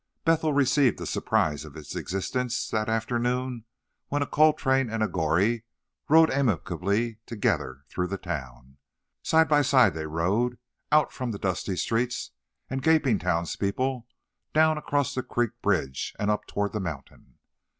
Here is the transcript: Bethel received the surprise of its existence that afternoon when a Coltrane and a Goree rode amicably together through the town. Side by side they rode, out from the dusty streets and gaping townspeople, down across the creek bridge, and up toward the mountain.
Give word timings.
Bethel 0.25 0.51
received 0.51 0.97
the 0.97 1.05
surprise 1.05 1.63
of 1.63 1.77
its 1.77 1.95
existence 1.95 2.69
that 2.71 2.89
afternoon 2.89 3.65
when 4.07 4.23
a 4.23 4.25
Coltrane 4.25 4.89
and 4.89 5.03
a 5.03 5.07
Goree 5.07 5.61
rode 6.09 6.31
amicably 6.31 7.19
together 7.27 7.83
through 7.87 8.07
the 8.07 8.17
town. 8.17 8.77
Side 9.21 9.47
by 9.47 9.61
side 9.61 9.93
they 9.93 10.07
rode, 10.07 10.57
out 10.91 11.11
from 11.11 11.29
the 11.29 11.37
dusty 11.37 11.75
streets 11.75 12.31
and 12.67 12.81
gaping 12.81 13.19
townspeople, 13.19 14.07
down 14.55 14.75
across 14.79 15.13
the 15.13 15.21
creek 15.21 15.51
bridge, 15.61 16.15
and 16.17 16.31
up 16.31 16.47
toward 16.47 16.73
the 16.73 16.79
mountain. 16.79 17.37